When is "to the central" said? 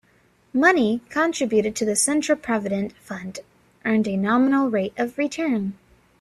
1.75-2.35